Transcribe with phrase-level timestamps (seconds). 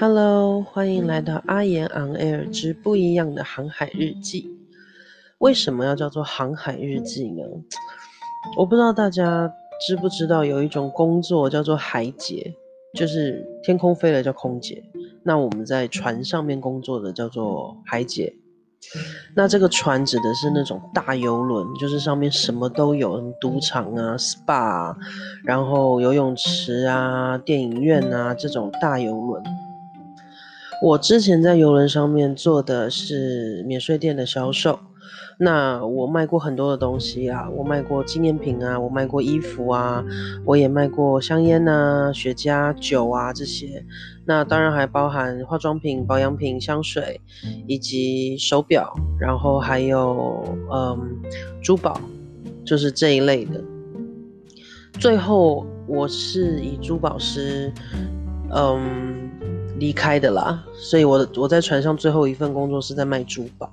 [0.00, 4.48] Hello，欢迎来到阿言 on air 之不一样的航海日记。
[5.36, 7.42] 为什么要叫做航海日记呢？
[8.56, 9.52] 我不知道大家
[9.86, 12.54] 知不知道，有一种工作叫做海姐，
[12.94, 14.82] 就是天空飞的叫空姐。
[15.22, 18.34] 那我们在船上面工作的叫做海姐。
[19.36, 24.96] 那这个船指的是那种大游轮，就是上面什么都有，赌场啊、SPA，
[25.44, 29.44] 然后游泳池啊、电影院啊这种大游轮。
[30.82, 34.78] 我之前在游轮上面做的是免税店的销售。
[35.38, 40.04] 那我卖过很多的东西啊，我卖过纪念品啊，我卖过衣服啊，
[40.44, 43.84] 我也卖过香烟呐、雪茄、酒啊这些。
[44.26, 47.20] 那当然还包含化妆品、保养品、香水，
[47.66, 51.22] 以及手表，然后还有嗯
[51.62, 52.00] 珠宝，
[52.64, 53.60] 就是这一类的。
[54.98, 57.72] 最后我是以珠宝师
[58.54, 59.30] 嗯
[59.80, 63.68] 离开的啦，所以我我在船上最后一份工作是在卖珠宝。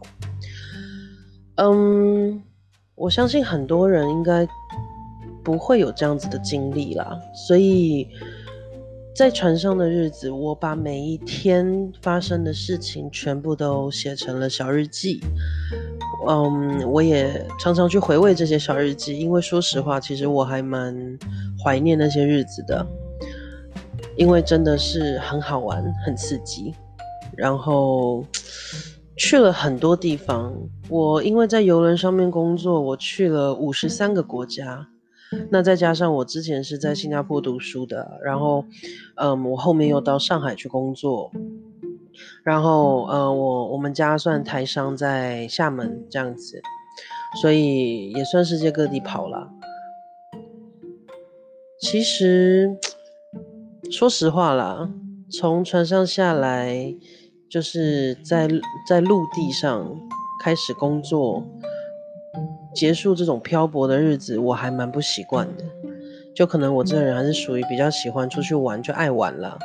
[1.56, 2.42] 嗯，
[2.96, 4.48] 我相信很多人应该
[5.44, 8.08] 不会有这样子的经历啦，所以
[9.16, 15.20] 在船上的日子，我把每一天发生的事情全部都写成了小日记。
[16.28, 20.96] 嗯，我也常常去回味这些小日记，因为说实话，其实我还蛮
[21.64, 22.86] 怀念那些日子的，
[24.18, 26.74] 因为真的是很好玩、很刺激，
[27.36, 28.26] 然后。
[29.20, 30.54] 去了很多地方，
[30.90, 34.88] 我因为在游轮上面工作，我去了五十三个国家。
[35.50, 38.64] 那再加上我之前是在新加坡读书的，然后，
[39.16, 41.32] 嗯，我后面又到上海去工作，
[42.44, 46.62] 然后，呃，我我们家算台商在厦门这样子，
[47.42, 49.50] 所以也算世界各地跑了。
[51.82, 52.78] 其实，
[53.92, 54.90] 说实话啦，
[55.30, 56.96] 从船上下来。
[57.50, 58.46] 就是在
[58.86, 59.98] 在陆地上
[60.44, 61.42] 开始工作，
[62.76, 65.64] 结束这种漂泊的日子，我还蛮不习惯的。
[66.36, 69.58] 就可能我这个人还是属于比较喜欢出去玩，就爱玩了。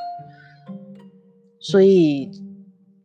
[1.59, 2.31] 所以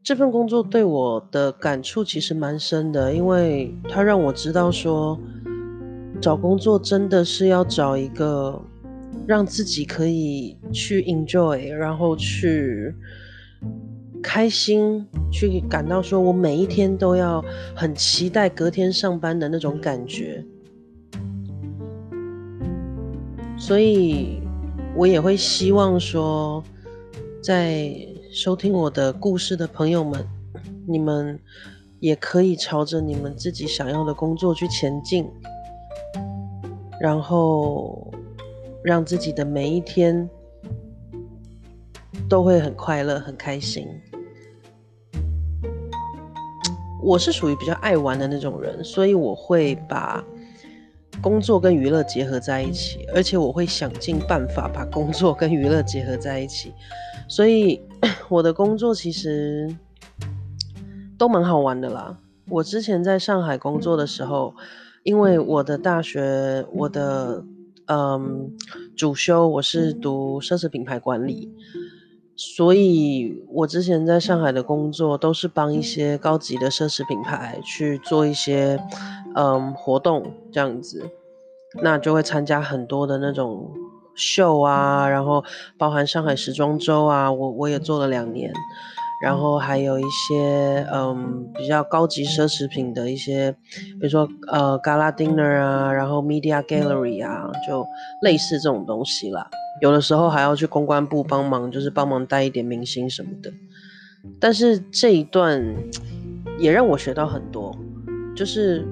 [0.04, 5.20] 这份工作对我的感触其实蛮深的，因为它让我知道说，
[6.22, 8.62] 找工作真的是要找一个
[9.28, 12.96] 让自己可以去 enjoy，然后去。
[14.24, 17.42] 开心，去感到说我每一天都要
[17.76, 20.44] 很期待隔天上班的那种感觉，
[23.58, 24.42] 所以
[24.96, 26.62] 我也会希望说，
[27.42, 27.96] 在
[28.32, 30.26] 收听我的故事的朋友们，
[30.88, 31.40] 你们
[32.00, 35.30] 也可以朝着你们自己想要的工作去前进，
[37.00, 38.07] 然后
[38.88, 40.30] 让自己的每一天。
[42.30, 43.88] 都会很快乐、很开心。
[47.02, 50.22] 我是属于比较爱玩的那种人，所以我会把
[51.22, 56.74] 工作跟娱乐结合在一起，而且我会想尽办法把工作跟娱乐结合在一起。
[57.30, 57.82] 所以
[58.28, 59.74] 我的工作其实
[61.18, 62.18] 都蛮好玩的啦。
[62.50, 64.54] 我之前在上海工作的时候，
[65.04, 67.42] 因为我的大学，我的
[67.88, 68.52] 嗯
[68.96, 71.52] 主修我是读奢侈品牌管理。
[72.40, 78.80] 所以，我之前在上海的工作都是帮一些高级的奢侈品牌去做一些，
[79.34, 81.10] 嗯，活动这样子，
[81.82, 83.72] 那就会参加很多的那种
[84.14, 85.44] 秀啊，然后
[85.80, 88.54] 包含上海时装周啊，我我也做了两年。
[89.22, 97.86] 然后还有一些嗯比较高级奢侈品的一些，比如说呃 gala dinner 啊，然后 media gallery 啊，就
[98.22, 99.50] 类似这种东西啦。
[99.82, 103.52] 有的时候还要去公关部帮忙，就是帮忙带一点明星什么的。
[104.40, 105.64] 但是这一段
[106.60, 107.76] 也让我学到很多，
[108.36, 108.86] 就是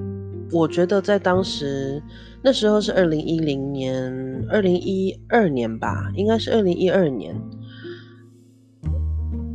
[0.51, 2.01] 我觉得在当时
[2.41, 7.35] 那时候是二零一零年、二零一二年吧，应该是二零一二年。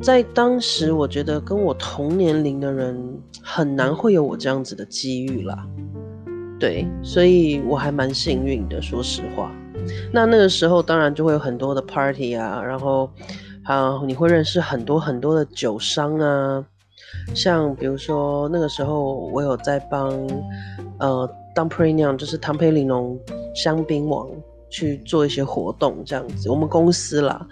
[0.03, 5.67] 在当时，我觉得跟我同年龄的人很难会有我这样子的机遇啦。
[6.59, 9.53] 对，所以我还蛮幸运的，说实话。
[10.13, 13.11] 那那个时候当然就会有很多的 party 啊，然后
[13.65, 16.65] 啊，你会认识很多很多的酒商啊，
[17.35, 20.11] 像比如说那个时候我有在帮
[20.99, 23.19] 呃 d o m p r i n g 就是唐培玲珑
[23.55, 24.29] 香槟王
[24.71, 27.47] 去做一些活动这样子，我们公司啦。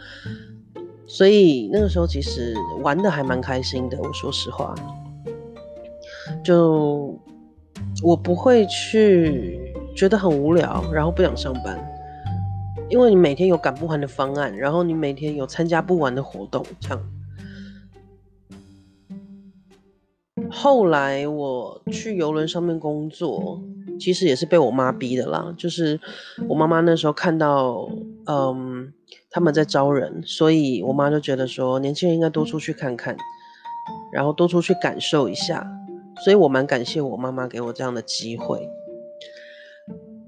[1.08, 4.74] 所以那个时候其实玩的还蛮开心的我说实话。
[6.44, 7.18] 就
[8.04, 9.58] 我不会去
[9.96, 11.78] 觉得很无聊然后不想上班。
[12.90, 17.00] 因为你每天有赶不完的方案然后你每天有参加不完的活动这样。
[20.50, 23.62] 后来我去游轮上面工作
[23.98, 25.98] 其实也是被我妈逼的啦就是
[26.48, 27.88] 我妈妈那时候看到
[28.26, 28.77] 嗯
[29.30, 33.16] 他们在招人，所以我妈就觉得说，年轻人应该多出去看看，
[34.12, 35.66] 然后多出去感受一下。
[36.24, 38.68] 所以我蛮感谢我妈妈给我这样的机会。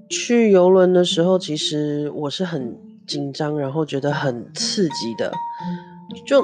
[0.09, 5.31] 去游轮的时候，其实我是很紧张，然后觉得很刺激的，
[6.25, 6.43] 就。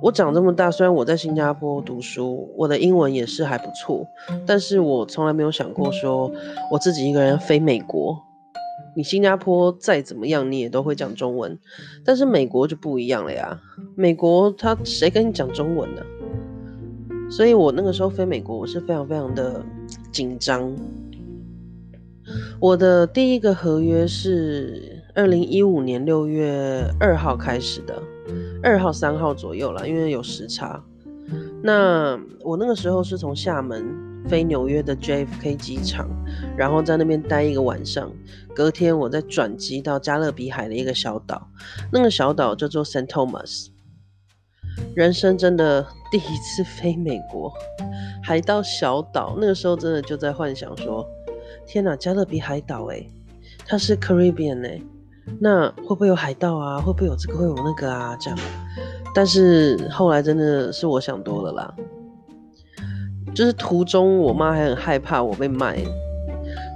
[0.00, 4.04] 我长这么大，虽然我在新加坡读书，我的英文也是还不错，
[4.46, 6.30] 但是我从来没有想过说
[6.70, 8.20] 我自己一个人飞美国。
[8.98, 11.56] 你新加坡再怎么样，你也都会讲中文，
[12.04, 13.56] 但是美国就不一样了呀。
[13.94, 16.02] 美国他谁跟你讲中文呢？
[17.30, 19.64] 所以我那个时候飞美国，我是非常非常的
[20.10, 20.74] 紧张。
[22.58, 28.02] 我的第一个合约是二零一五年六月二号开始的。
[28.64, 30.82] 二号、三号左右了，因为有时差。
[31.62, 33.84] 那我那个时候是从厦门
[34.26, 36.08] 飞纽约的 JFK 机场，
[36.56, 38.10] 然后在那边待一个晚上。
[38.54, 41.48] 隔天我再转机到加勒比海的一个小岛，
[41.92, 43.68] 那个小岛叫做 Saint Thomas。
[44.94, 47.52] 人生真的第一次飞美国，
[48.22, 49.36] 还到小岛。
[49.38, 51.06] 那个时候真的就在幻想说：
[51.66, 53.06] 天哪，加勒比海岛哎，
[53.66, 54.80] 它是 Caribbean 哎。
[55.40, 56.80] 那会不会有海盗啊？
[56.80, 58.16] 会不会有这个，会有那个啊？
[58.18, 58.38] 这样，
[59.14, 61.74] 但是后来真的是我想多了啦。
[63.34, 65.78] 就是途中，我妈还很害怕我被卖。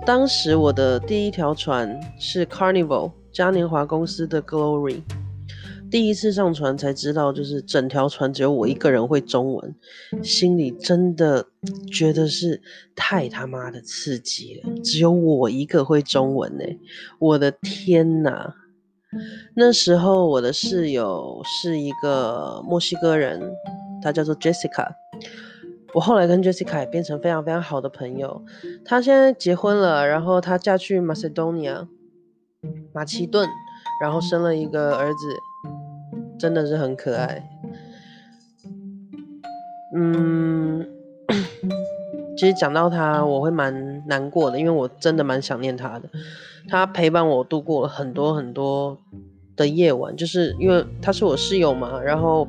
[0.04, 5.00] 当时我的第一条船是 Carnival 嘉年华公司的 Glory。
[5.88, 9.74] 第一次上船才知道，就是整条船只有我一个人会中文，
[10.20, 11.46] 心里真的
[11.92, 12.60] 觉得是
[12.96, 14.72] 太他妈的刺激了。
[14.82, 16.64] 只有我一个会中文呢，
[17.20, 18.54] 我的天哪！
[19.54, 23.40] 那时候我的室友是一个墨西哥人，
[24.02, 24.88] 他叫做 Jessica。
[25.94, 28.42] 我后来跟 Jessica 也变成非常非常好的朋友。
[28.84, 31.86] 她现在结婚了，然后她嫁去 Macedonia
[32.92, 33.48] 马其顿，
[34.00, 35.18] 然后生了一个儿子。
[36.38, 37.48] 真的是很可爱，
[39.94, 40.84] 嗯，
[42.36, 46.08] 其实讲到她，我会蛮难过的，因为我真的蛮想念她的。
[46.68, 48.98] 她陪伴我度过了很多很多
[49.54, 52.00] 的夜晚，就是因为她是我室友嘛。
[52.02, 52.48] 然后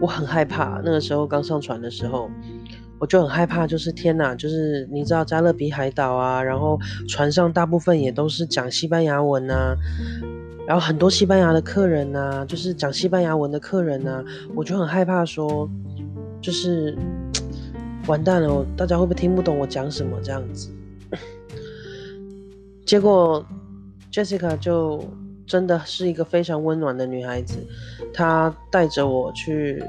[0.00, 2.30] 我很害怕，那个时候刚上船的时候，
[2.98, 6.78] 我就很害怕，就是天哪，就是你知道加勒比海岛啊，然后
[7.08, 9.76] 船上大部分也都是讲西班牙文啊。
[10.66, 14.22] 然后很多西班牙的客人呐，就是讲西班牙文的客人呐，
[14.54, 15.66] 我就很害怕说，
[16.42, 16.94] 就是
[18.06, 20.70] 完蛋了，大家会不会听不懂我讲什么这样子？
[22.84, 23.44] 结果
[24.12, 25.02] Jessica 就
[25.48, 27.56] 真的是一个非常温暖的女孩子，
[28.12, 29.82] 她带着我去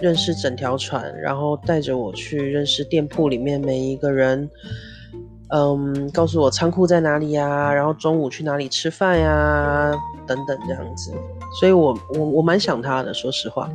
[0.00, 4.48] 认识整条船，然后带着我去认识店铺里面每一个人。
[5.54, 7.70] 嗯，告诉我仓库在哪里呀？
[7.74, 9.92] 然后中午去哪里吃饭呀？
[10.26, 11.12] 等等这样子，
[11.60, 13.70] 所以我我我蛮想他的，说实话。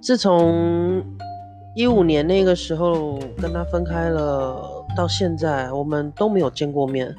[0.00, 1.02] 自从
[1.74, 7.12] 一五年那个时候跟他分开了，到现在我们都没有见过面，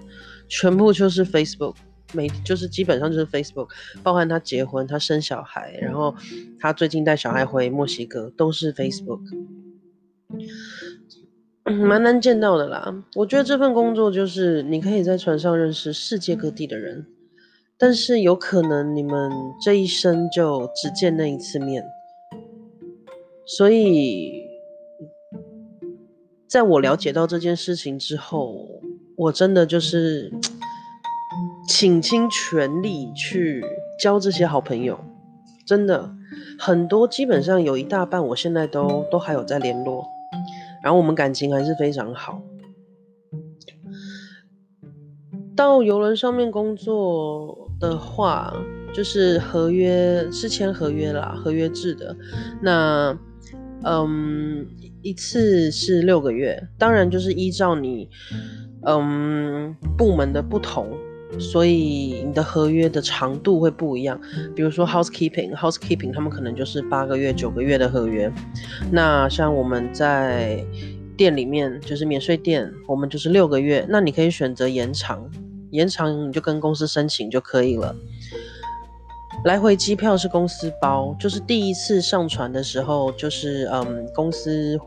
[0.48, 1.74] 全部就是 Facebook，
[2.13, 3.69] 每就是基本上就是 Facebook，
[4.03, 6.16] 包含他结婚、他生小孩，然后
[6.59, 9.21] 他最近带小孩回墨西哥，都是 Facebook。
[11.63, 13.04] 蛮难见到的啦。
[13.16, 17.06] 我觉得这份工作就是你可以在船上认识世界各地的人，
[17.78, 19.31] 但是有可能你们
[19.63, 21.83] 这一生就只见那一次面。
[23.45, 24.31] 所以，
[26.47, 28.81] 在我了解到这件事情之后，
[29.16, 30.31] 我真的就是
[31.69, 33.64] 倾倾全力去
[33.99, 34.99] 交这些好朋友。
[35.68, 36.11] 真的
[36.57, 40.04] 很多，基本上有一大半，我现在都都还有在联络。
[40.83, 42.42] 然后我们感情还是非常好。
[45.56, 48.52] 到游轮上面工作的话，
[48.92, 52.16] 就是合约是签合约啦，合约制的。
[52.64, 53.16] 那，
[53.83, 54.66] 嗯，
[55.04, 58.09] 一次是六个月，当然就是依照你，
[58.88, 60.97] 嗯，部门的不同。
[61.38, 64.19] 所以你的合约的长度会不一样，
[64.56, 68.31] 比如说 housekeeping，housekeeping 他们可能就是八个月、九个月的合约。
[68.92, 70.66] 那像我们在
[71.16, 73.86] 店里面，就是免税店，我们就是六个月。
[73.90, 75.30] 那你可以选择延长，
[75.71, 77.95] 延长你就跟公司申请就可以了。
[79.45, 84.78] 来回机票是公司包，就是第一次上船的时候，就是嗯，公司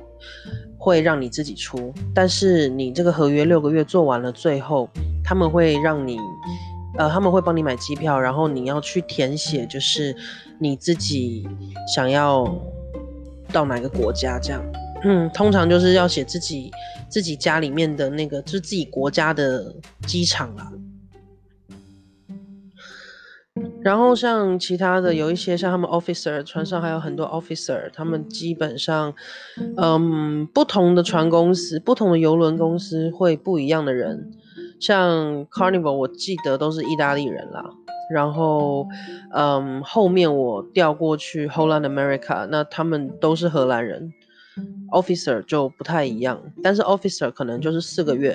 [0.79, 4.89] 会让你自己出，但是你这个合约六个月做完了，最后。
[5.25, 6.19] 他们会让你，
[6.99, 10.15] 呃，他们会帮你买机票，然后你要去填写，就是
[10.59, 11.49] 你自己
[11.95, 12.45] 想要
[13.53, 14.61] 到哪个国家这样。
[15.05, 16.73] 嗯，通常就是要写自己
[17.09, 19.73] 自己家里面的那个，就是自己国家的
[20.09, 20.71] 机场啦。
[23.85, 29.13] 然后像其他的有一些像他们 officer 船上还有很多 officer，他们基本上，
[29.77, 34.33] 嗯，不同的船公司、不同的游轮公司会不一样的人。
[34.81, 37.65] 像 Carnival 我记得都是意大利人啦，
[38.13, 38.87] 然后，
[39.33, 44.13] 嗯，后面我调过去 Holland America，那他们都是荷兰人
[44.91, 48.35] ，officer 就不太一样，但是 officer 可能就是四个月。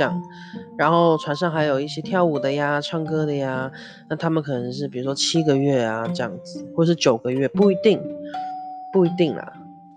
[0.00, 0.22] 这样，
[0.78, 3.70] 然后船上还有一些跳舞的呀、唱歌的呀，
[4.08, 8.00] 那他们可能是比如说七个月啊这样子，或是九个月，不一定，
[8.90, 9.52] 不一定啦。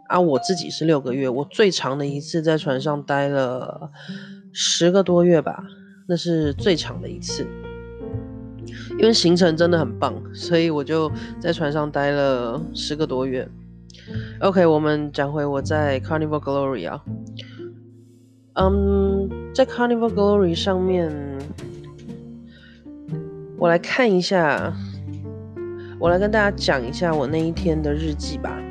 [0.07, 3.89] 啊，我自己是六个月，我最长的一次在船上待了
[4.51, 5.63] 十个多月吧，
[6.05, 7.47] 那是最长的一次，
[8.99, 13.47] 因为行程真的很棒，所以我就在船上待了十个多月。
[14.41, 17.01] OK，我们讲回我在 Carnival Glory 啊。
[18.55, 21.11] 嗯，在 Carnival Glory 上面，
[23.57, 24.71] 我来看一下，
[25.99, 28.61] 我来跟大家讲一下我那一天的日记吧。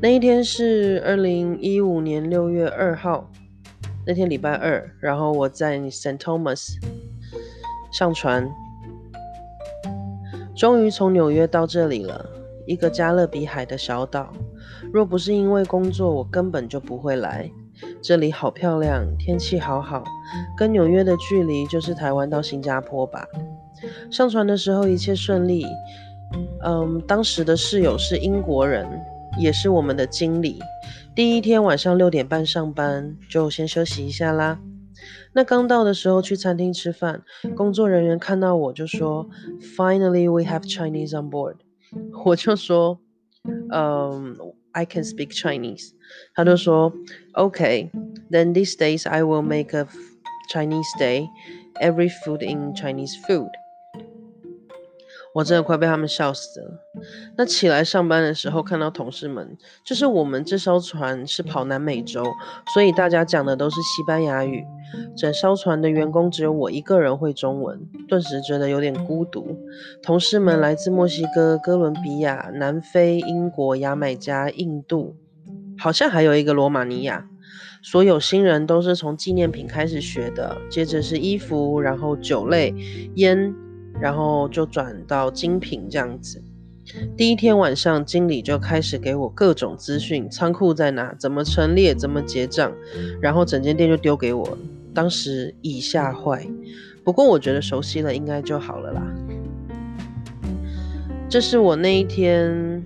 [0.00, 3.28] 那一天是二零一五年六月二号，
[4.06, 6.16] 那天礼拜二，然后我在 St.
[6.16, 6.76] Thomas
[7.90, 8.48] 上船，
[10.54, 12.24] 终于从纽约到这里了，
[12.64, 14.32] 一个加勒比海的小岛。
[14.92, 17.50] 若不是因为工作，我根本就不会来。
[18.00, 20.04] 这里好漂亮，天气好好，
[20.56, 23.26] 跟纽约的距离就是台湾到新加坡吧。
[24.10, 25.66] 上船的时候一切顺利，
[26.64, 28.86] 嗯，当时的室友是英国人，
[29.38, 30.58] 也是我们的经理。
[31.14, 34.58] 第一天晚上六点半上班，就先休息一下啦。
[35.32, 37.22] 那刚到的时候去餐厅吃饭，
[37.56, 39.28] 工作人员看到我就说
[39.76, 41.56] ：“Finally, we have Chinese on board。”
[42.24, 42.98] 我就说
[43.70, 44.36] ：“嗯。”
[44.77, 45.91] I can speak Chinese。
[46.35, 46.93] 他就说，
[47.33, 47.89] Okay,
[48.31, 49.87] then these days I will make a
[50.49, 51.27] Chinese day,
[51.81, 53.49] every food in Chinese food。
[55.38, 56.66] 我真的快被他们笑死了。
[57.36, 62.24] 那起来上班的时候，看到同事们，就是我们这艘船是跑南美洲，
[62.74, 64.64] 所以大家讲的都是西班牙语。
[65.16, 69.56] 整艘船的员工只有我一个人会中文，顿时觉得有点孤独。
[70.02, 75.14] 同事们来自墨西哥、哥伦比亚、南非、英国、牙买加、印度，
[75.78, 77.28] 好像还有一个罗马尼亚。
[77.80, 82.74] 所有新人都是从纪念品开始学的，接着是衣服，然后酒类、
[83.14, 83.54] 烟。
[84.00, 86.42] 然后就转到精品这样子。
[87.16, 91.14] 第一天晚上，经理就开始给我各种资讯：仓库在哪？
[91.18, 91.94] 怎么陈列？
[91.94, 92.72] 怎么结账？
[93.20, 94.56] 然后整间店就丢给我。
[94.94, 96.48] 当时已吓坏，
[97.04, 99.02] 不过我觉得熟悉了应该就好了啦。
[101.28, 102.82] 这是我那一天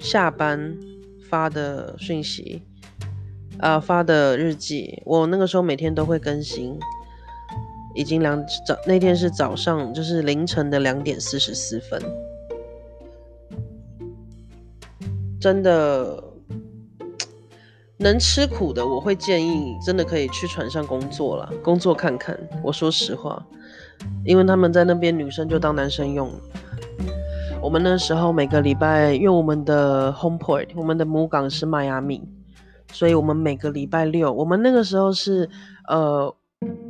[0.00, 0.74] 下班
[1.28, 2.62] 发的讯息，
[3.58, 5.02] 啊，发的日记。
[5.04, 6.78] 我那个时候每天都会更新。
[7.94, 12.02] 已经两早那天是早上，就是凌晨的两点四十四分。
[15.40, 16.22] 真的
[17.98, 22.38] 能吃苦的，我会建议真的可以去船上工作了，工作看看。
[22.62, 23.46] 我说实话，
[24.24, 26.30] 因为他们在那边女生就当男生用。
[27.62, 32.22] 我们那时候每个礼拜，因为我们的 home port，我们的母港是迈阿密，
[32.90, 35.48] 所以我们每个礼拜六，我们那个时候是
[35.88, 36.34] 呃。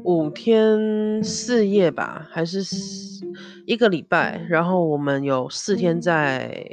[0.05, 2.63] 五天四夜吧，还是
[3.67, 4.45] 一个礼拜？
[4.49, 6.65] 然后我们有四天在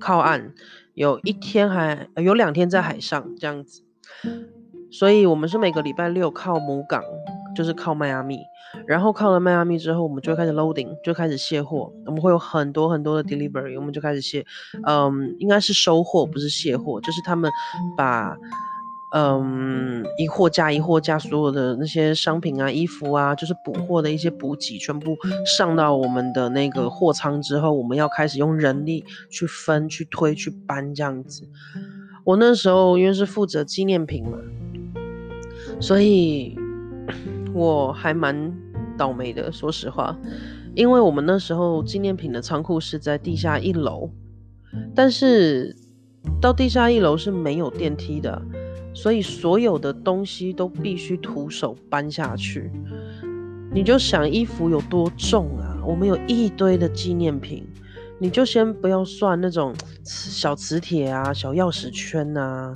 [0.00, 0.54] 靠岸，
[0.94, 3.82] 有一天还有两天在海上这样子。
[4.90, 7.02] 所以，我们是每个礼拜六靠母港，
[7.54, 8.38] 就是靠迈阿密。
[8.86, 11.92] 然后靠了迈阿密之后，我们就会开始 loading，就开始卸货。
[12.06, 14.44] 我们会有很多很多的 delivery，我们就开始卸。
[14.86, 17.50] 嗯，应该是收货，不是卸货，就是他们
[17.96, 18.36] 把。
[19.12, 31.48] 嗯，一货架一货架，所有的那些商品啊、衣服啊，就是补货的一些补给，全部上到我们的那个货仓之后，我们要开始用人力去分、去推、去搬这样子。
[32.24, 34.38] 我那时候因为是负责纪念品嘛，
[35.80, 36.58] 所以
[37.54, 38.52] 我还蛮
[38.98, 40.18] 倒霉的，说实话，
[40.74, 44.10] 因为我们那时候纪念品的仓库是在地下一楼，
[44.96, 45.74] 但是
[46.40, 48.42] 到地下一楼是没有电梯的。
[48.96, 52.70] 所以所有的东西都必须徒手搬下去，
[53.70, 55.76] 你就想衣服有多重啊？
[55.86, 57.62] 我们有一堆的纪念品，
[58.18, 62.72] 你就先不要算那种小磁铁啊、小钥匙圈啊，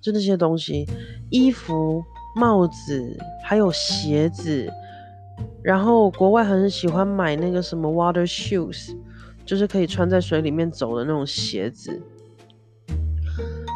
[0.00, 0.86] 就那些东西，
[1.28, 2.02] 衣服、
[2.34, 4.66] 帽子，还有鞋子，
[5.62, 8.96] 然后国外很喜欢买那个什么 water shoes，
[9.44, 12.02] 就是可以穿在水里面走的那种鞋子。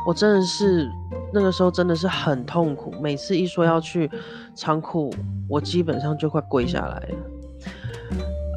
[0.06, 0.90] 我真的是
[1.32, 4.10] 那个时候真的是很痛苦，每次一说要去
[4.54, 5.10] 仓库，
[5.48, 7.16] 我基本上就快跪下来了。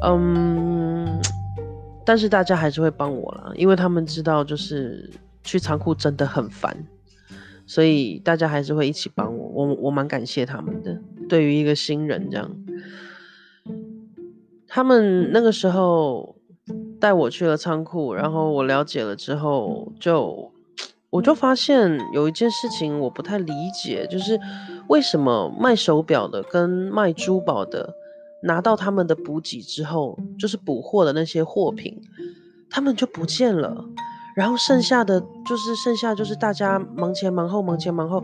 [0.04, 1.20] 嗯，
[2.04, 5.10] 但是大家还是会帮我了，因为他们知道就是
[5.42, 6.86] 去仓库真的很烦，
[7.66, 9.48] 所以大家还是会一起帮我。
[9.48, 11.00] 我我蛮感谢他们的。
[11.28, 12.50] 对于一个新人这样，
[14.68, 16.36] 他们那个时候
[17.00, 20.52] 带我去了仓库，然后我了解了之后就。
[21.10, 24.38] 我就发现有一件事情我不太理解，就是
[24.88, 27.94] 为什么卖手表的跟卖珠宝的
[28.42, 31.98] 拿到他们的补给之后，就是补货的那些货品，
[32.68, 33.84] 他们就不见了，
[34.36, 38.22] 然后剩下的就是剩下就是大家忙前忙后忙前忙后，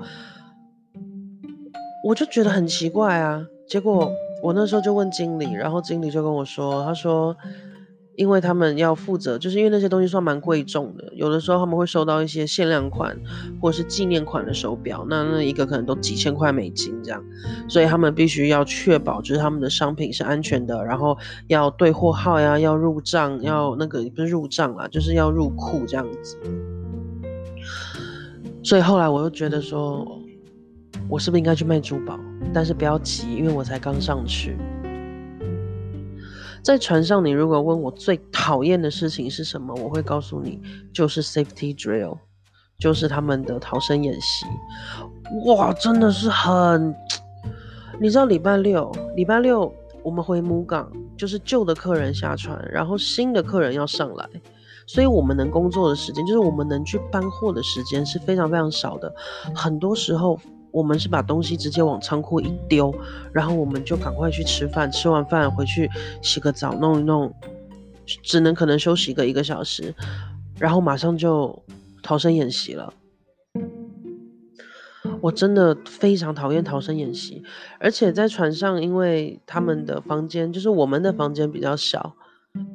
[2.05, 3.47] 我就觉得很奇怪啊。
[3.67, 4.13] 结果
[4.43, 7.35] 我那时候就问经理，然后经理就跟我说，他说。
[8.17, 13.17] 因为他们要负责，就是因为那些东西算蛮贵重的，有的时候他们会收到一些限量款
[13.61, 17.23] 或是纪念款的手表，那那一个可能都几千块美金这样，
[17.69, 21.17] 所以他们必须要确保就是他们的商品是安全的，然后
[21.49, 26.37] 要对货号呀，要入账，要那个不是入账啊，就是要入库这样子。
[28.63, 30.07] 所以后来我又觉得说，
[31.09, 32.19] 我是不是应该去卖珠宝？
[32.53, 34.57] 但是不要急，因为我才刚上去。
[36.65, 40.59] 在船上，你如果问我最讨厌的事情是什么，我会告诉你，
[40.95, 42.17] 就是 safety drill，
[42.79, 44.47] 就是他们的逃生演习。
[45.45, 46.95] 哇，真的是很，
[48.01, 49.71] 你知道礼拜六，礼拜六
[50.03, 54.27] 我们回母港，就是旧的客人下船，然后新的客人要上来，
[54.87, 59.15] 所以我们能工作的时间，就是我们能去搬货的时间是非常非常少的，
[59.55, 60.41] 很多时候。
[60.75, 62.93] 我们是把东西直接往仓库一丢，
[63.33, 65.89] 然后我们就赶快去吃饭，吃完饭回去
[66.21, 67.33] 洗个澡，弄一弄，
[68.25, 69.95] 只能可能休息个一个小时，
[70.59, 71.63] 然后马上就
[72.03, 72.93] 逃生演习了。
[75.21, 77.45] 我真的非常讨厌逃生演习，
[77.79, 82.17] 而且在船上，因为他们的房间就是我们的房间比较小，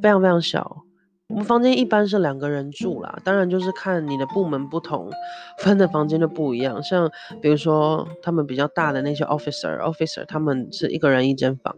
[0.01, 0.83] 非常非常小。
[1.29, 5.11] 我们房间一般是两个人住啦，当然就是看你的部门不同，
[5.59, 6.81] 分的房间就不一样。
[6.81, 11.75] 像比如说他们比较大的那些 officer，officer 他们是一个人一间房，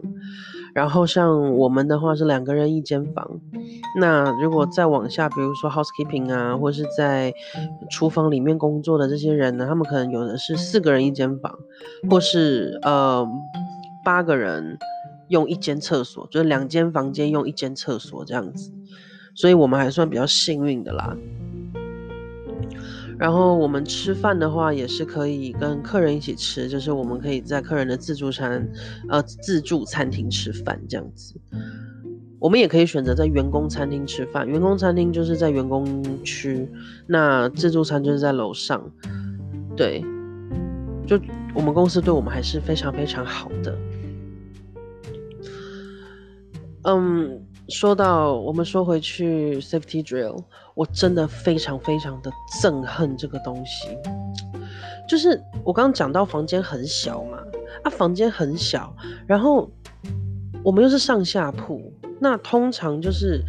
[0.74, 3.40] 然后像我们的话是两个人一间房。
[4.00, 7.30] 那如果再往下，比如说 housekeeping 啊，或是在
[7.90, 11.58] 厨房里面工作的这些人呢，他们可能有的是四个人一间房，
[12.08, 13.28] 或是呃
[14.02, 14.78] 八个人
[15.28, 18.72] 用一间厕所，就是两间房间用一间厕所这样子。
[19.34, 21.16] 所以我们还算比较幸运的啦。
[23.18, 28.68] 然后我们吃饭的话，也是可以跟客人一起吃，就是我们可以在客人的自助餐，
[29.08, 31.36] 呃，自助餐厅吃饭这样子。
[32.40, 36.68] 我们也可以选择在员工餐厅吃饭，员工餐厅就是在员工区，
[37.06, 38.90] 那自助餐就是在楼上。
[39.76, 40.04] 对，
[41.06, 41.16] 就
[41.54, 43.78] 我们公司对我们还是非常非常好的。
[46.82, 47.40] 嗯。
[47.68, 50.36] 说到我们说回去，safety drill，
[50.74, 53.96] 我真的非常非常的憎恨这个东西。
[55.08, 57.38] 就是我刚刚讲到房间很小嘛，
[57.84, 58.94] 啊，房间很小，
[59.26, 59.70] 然后
[60.62, 63.42] 我们又是上下铺，那通常就是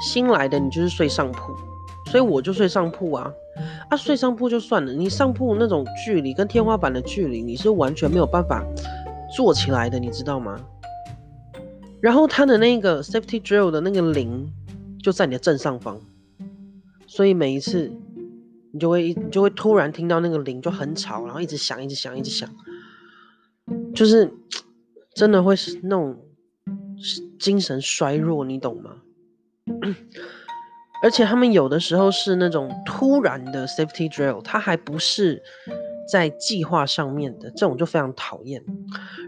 [0.00, 1.52] 新来的你就是睡上铺，
[2.10, 3.30] 所以我就睡上铺啊，
[3.88, 8.64] 啊，睡上铺就算了，你上铺那种距离跟天花板的距离，你是完全没有办法
[9.34, 10.58] 坐起来的，你知道吗？
[12.04, 14.52] 然后它的那个 safety drill 的那个铃
[15.02, 15.98] 就在你的正上方，
[17.06, 17.90] 所以每一次
[18.72, 22.46] 你就会你就会突然听到那个铃就很吵，然后一直响，一直响，一直响，
[23.94, 24.30] 就是
[25.14, 26.20] 真的会是那种
[27.38, 28.96] 精神衰弱，你懂吗？
[31.02, 35.42] 而且他们有的时候是那种突然的 safety drill，它还不是。
[36.06, 38.62] 在计划上面的这种就非常讨厌，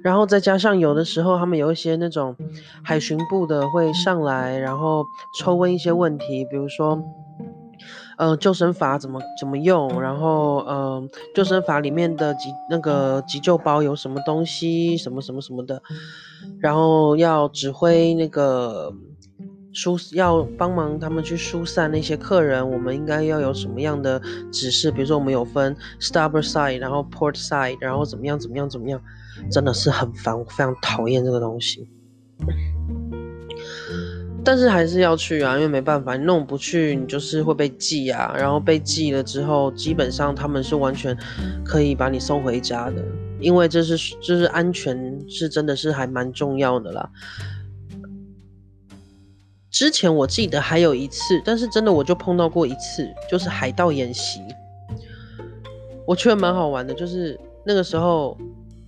[0.02, 2.36] 然后再加上有的时候他们有一些那种
[2.84, 5.04] 海巡部的会上来，然后
[5.38, 7.02] 抽问一些问题，比如说，
[8.18, 15.82] 呃，救生筏怎么怎么用，然后呃，救生筏里面的急那个急救包有什么东西，什么什么什么的，
[16.60, 18.92] 然后要指挥那个。
[19.76, 24.18] 疏要帮忙他们去疏散那些客人，我们应该要有什么样的
[24.50, 24.90] 指示？
[24.90, 28.98] 比如说我们有分 starboard side，然后 port side，然后怎么样怎么样怎么样，
[29.50, 31.86] 真的是很烦，我非常讨厌这个东西。
[34.42, 38.34] 但是还是要去啊，因为没办法，你弄不去，你就是会被记啊。
[38.34, 41.14] 然后被记了之后，基本上他们是完全
[41.62, 43.04] 可以把你送回家的，
[43.40, 47.10] 因为这是就是安全是真的是还蛮重要的啦。
[49.76, 54.40] 之前我记得还有一次，但是真的我就碰到过一次，就是海盗演习。
[56.06, 58.34] 我觉得蛮好玩的，就是那个时候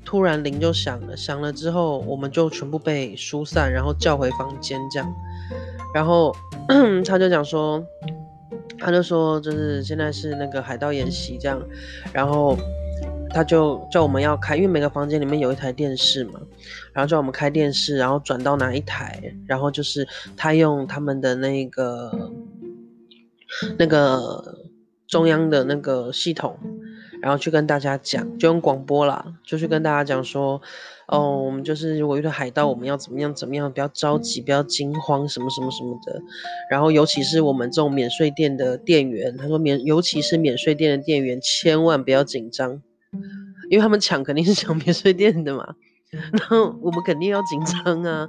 [0.03, 5.15] 突然铃就响了，响了之后我们就全部被疏散，然后叫回房间这样，
[5.93, 6.35] 然后
[7.05, 7.85] 他就讲说，
[8.79, 11.63] 他就说就是现在是那个海盗演习这样，
[12.15, 12.57] 然后
[13.31, 16.41] 他就叫我们要开，因为每个房间里面有一台电视嘛，
[16.93, 22.31] 然后叫我们开电视，然后转到哪一台，然后就是他用他们的那个
[23.79, 24.59] 那个
[25.07, 26.59] 中央的那个系统。
[27.21, 30.63] 然后去跟大家讲，就用广播啦，就去跟大家讲说，
[31.09, 36.23] 哦，我们就是如果遇到海盗，我们要怎么样怎么样，不要着急，不要惊慌，什么什么什么的。
[36.71, 42.81] 然后尤其是我们这种免税店的店员，他说免，尤其是免税店的店员，千万不要紧张，
[43.71, 45.75] 因为他们抢肯定是抢免税店的嘛。
[46.33, 48.27] 然后我们肯定要紧张啊，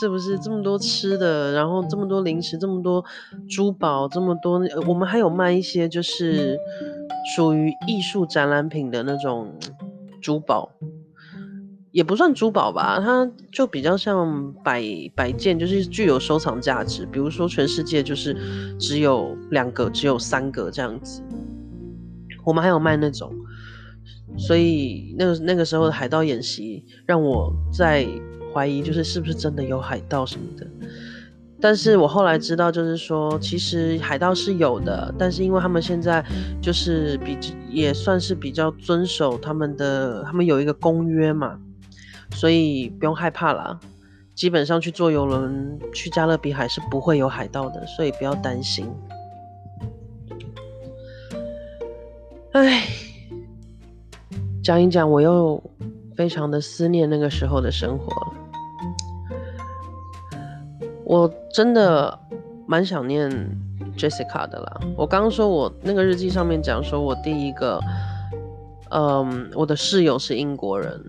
[0.00, 0.38] 是不是？
[0.38, 3.04] 这么多吃的，然后这么多零食，这么多
[3.50, 6.56] 珠宝，这么多，我们还有卖一些就是
[7.34, 9.52] 属于艺术展览品的那种
[10.22, 10.70] 珠宝，
[11.90, 14.80] 也不算珠宝吧，它就比较像摆
[15.16, 17.04] 摆件，就是具有收藏价值。
[17.06, 18.36] 比如说全世界就是
[18.78, 21.20] 只有两个，只有三个这样子，
[22.44, 23.34] 我们还有卖那种。
[24.38, 28.06] 所以那个那个时候的海盗演习，让我在
[28.52, 30.66] 怀疑，就是是不是真的有海盗什么的。
[31.58, 36.24] 但是我后来知道，就是说其实海盗是有的，但是因为他们现在
[36.60, 37.38] 就是比
[37.70, 41.58] 也算是比较遵守他们的，他们有一个公约嘛，
[42.32, 43.80] 所以不用害怕啦。
[44.34, 48.86] 基本上去坐游轮去加勒比海是不会有海盗的，所以不要担心。
[54.66, 55.62] 讲一讲，我又
[56.16, 58.12] 非常的思念那个时候的生活。
[61.04, 62.18] 我真的
[62.66, 63.30] 蛮想念
[63.96, 64.80] Jessica 的啦。
[64.96, 67.80] 我刚刚说我那个日记上面讲说，我第一个，
[68.90, 71.00] 嗯，我的室友是英国人，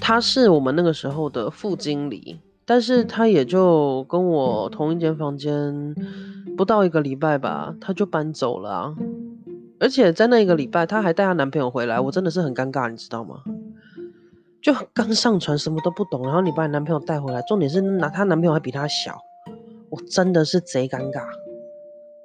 [0.00, 5.94] 他是我们那个时候的副经理，但是他也就跟我同一间房间
[6.56, 8.92] 不到一个礼拜吧，他就搬走了。
[9.80, 13.42] 而且在那一个礼拜，她还带她男朋友回来，我真的是很尴尬，你知道吗？
[14.62, 19.18] 就刚上船，什么都不懂，然后你把你男朋友带回来，重点是拿她男朋友还比她小，
[19.88, 21.24] 我真的是贼尴尬。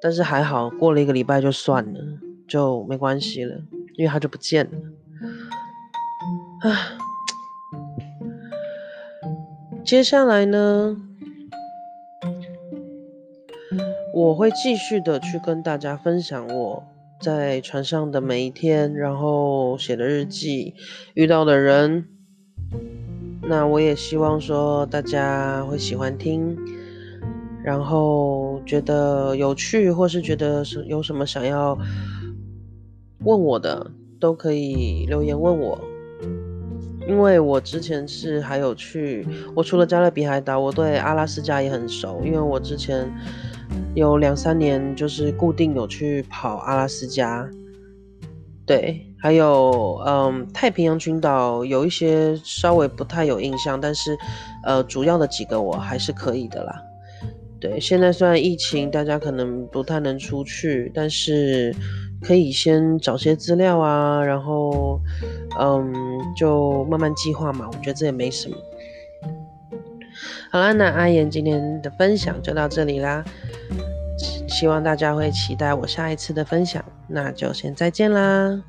[0.02, 2.00] 但是还好，过了一个礼拜就算了，
[2.48, 3.56] 就没关系了，
[3.96, 4.72] 因为他就不见了。
[6.62, 6.98] 唉，
[9.84, 10.98] 接下来呢，
[14.13, 16.84] 我会继续的去跟大家分享我。
[17.25, 20.75] 在船上的每一天，然后写的日记，
[21.15, 22.05] 遇到的人，
[23.41, 26.55] 那我也希望说大家会喜欢听，
[27.63, 31.75] 然后觉得有趣，或是觉得是有什么想要
[33.23, 35.83] 问我的，都可以留言问我。
[37.08, 43.10] 因为我之前是还有去，我除了加勒比海岛，我对阿拉斯加也很熟，因为我之前。
[43.96, 47.50] 有两三年，就是固定有去跑阿拉斯加，
[48.65, 54.15] 对，还有嗯太平洋群岛有一些稍微不太有印象，但是
[54.63, 56.82] 呃主要的几个我还是可以的啦。
[57.60, 61.74] 对，现在虽然疫情，大家可能不太能出去，但是
[62.25, 64.99] 可以先找些资料啊，然后
[65.59, 65.93] 嗯
[66.35, 68.57] 就慢慢计划嘛，我觉得这也没什么。
[70.51, 73.23] 好啦，那阿言今天的分享就到这里啦。
[74.47, 78.63] 希望大家会期待我下一次的分享，那就先再见啦。